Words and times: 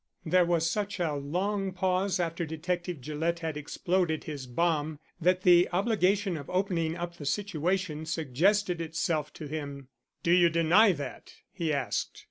There 0.25 0.45
was 0.45 0.67
such 0.67 0.99
a 0.99 1.13
long 1.13 1.73
pause 1.73 2.19
after 2.19 2.43
Detective 2.43 3.01
Gillett 3.01 3.37
had 3.41 3.55
exploded 3.55 4.23
his 4.23 4.47
bomb, 4.47 4.97
that 5.21 5.43
the 5.43 5.69
obligation 5.71 6.37
of 6.37 6.49
opening 6.49 6.95
up 6.95 7.17
the 7.17 7.25
situation 7.27 8.07
suggested 8.07 8.81
itself 8.81 9.31
to 9.33 9.45
him. 9.45 9.89
"Do 10.23 10.31
you 10.31 10.49
deny 10.49 10.91
that?" 10.93 11.35
he 11.53 11.71
asked. 11.71 12.19